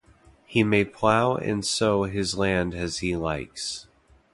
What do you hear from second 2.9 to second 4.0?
he likes.